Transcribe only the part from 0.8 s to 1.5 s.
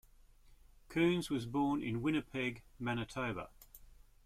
Coons was